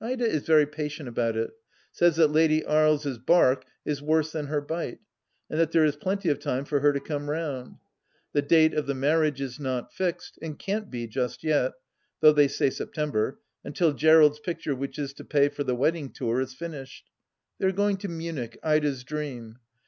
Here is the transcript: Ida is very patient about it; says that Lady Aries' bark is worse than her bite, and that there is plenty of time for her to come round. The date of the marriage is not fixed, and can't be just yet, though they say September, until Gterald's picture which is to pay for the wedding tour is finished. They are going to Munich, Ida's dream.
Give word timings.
Ida 0.00 0.24
is 0.24 0.44
very 0.46 0.66
patient 0.66 1.08
about 1.08 1.36
it; 1.36 1.50
says 1.90 2.14
that 2.14 2.30
Lady 2.30 2.64
Aries' 2.64 3.18
bark 3.18 3.64
is 3.84 4.00
worse 4.00 4.30
than 4.30 4.46
her 4.46 4.60
bite, 4.60 5.00
and 5.50 5.58
that 5.58 5.72
there 5.72 5.84
is 5.84 5.96
plenty 5.96 6.28
of 6.28 6.38
time 6.38 6.64
for 6.64 6.78
her 6.78 6.92
to 6.92 7.00
come 7.00 7.28
round. 7.28 7.78
The 8.32 8.42
date 8.42 8.74
of 8.74 8.86
the 8.86 8.94
marriage 8.94 9.40
is 9.40 9.58
not 9.58 9.92
fixed, 9.92 10.38
and 10.40 10.56
can't 10.56 10.88
be 10.88 11.08
just 11.08 11.42
yet, 11.42 11.72
though 12.20 12.32
they 12.32 12.46
say 12.46 12.70
September, 12.70 13.40
until 13.64 13.92
Gterald's 13.92 14.38
picture 14.38 14.76
which 14.76 15.00
is 15.00 15.12
to 15.14 15.24
pay 15.24 15.48
for 15.48 15.64
the 15.64 15.74
wedding 15.74 16.10
tour 16.12 16.40
is 16.40 16.54
finished. 16.54 17.10
They 17.58 17.66
are 17.66 17.72
going 17.72 17.96
to 17.96 18.08
Munich, 18.08 18.56
Ida's 18.62 19.02
dream. 19.02 19.58